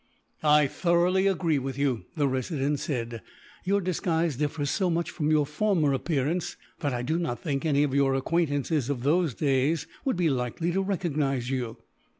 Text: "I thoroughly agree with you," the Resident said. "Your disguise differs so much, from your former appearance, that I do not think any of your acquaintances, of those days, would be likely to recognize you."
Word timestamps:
"I 0.41 0.65
thoroughly 0.65 1.27
agree 1.27 1.59
with 1.59 1.77
you," 1.77 2.05
the 2.17 2.27
Resident 2.27 2.79
said. 2.79 3.21
"Your 3.65 3.79
disguise 3.79 4.35
differs 4.35 4.71
so 4.71 4.89
much, 4.89 5.11
from 5.11 5.29
your 5.29 5.45
former 5.45 5.93
appearance, 5.93 6.57
that 6.79 6.91
I 6.91 7.03
do 7.03 7.19
not 7.19 7.39
think 7.39 7.65
any 7.67 7.83
of 7.83 7.93
your 7.93 8.15
acquaintances, 8.15 8.89
of 8.89 9.03
those 9.03 9.35
days, 9.35 9.85
would 10.03 10.17
be 10.17 10.31
likely 10.31 10.71
to 10.71 10.81
recognize 10.81 11.51
you." 11.51 11.77